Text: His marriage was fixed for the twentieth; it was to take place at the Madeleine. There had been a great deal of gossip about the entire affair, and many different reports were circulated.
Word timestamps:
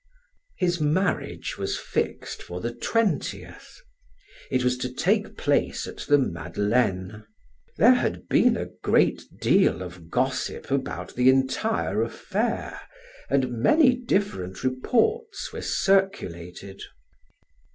His 0.57 0.81
marriage 0.81 1.59
was 1.59 1.77
fixed 1.77 2.41
for 2.41 2.59
the 2.59 2.73
twentieth; 2.73 3.79
it 4.49 4.63
was 4.63 4.75
to 4.79 4.91
take 4.91 5.37
place 5.37 5.85
at 5.85 5.97
the 5.97 6.17
Madeleine. 6.17 7.23
There 7.77 7.93
had 7.93 8.27
been 8.27 8.57
a 8.57 8.69
great 8.81 9.21
deal 9.39 9.83
of 9.83 10.09
gossip 10.09 10.71
about 10.71 11.13
the 11.13 11.29
entire 11.29 12.01
affair, 12.01 12.81
and 13.29 13.51
many 13.51 13.95
different 13.95 14.63
reports 14.63 15.53
were 15.53 15.61
circulated. 15.61 16.81